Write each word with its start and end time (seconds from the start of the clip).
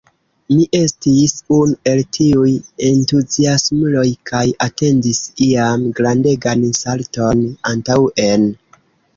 Mi 0.51 0.61
estis 0.77 1.33
unu 1.57 1.75
el 1.91 1.99
tiuj 2.17 2.53
entuziasmuloj 2.87 4.07
kaj 4.31 4.43
atendis 4.69 5.23
ian 5.49 5.87
“grandegan 6.01 6.67
salton 6.83 7.45
antaŭen”. 7.75 8.31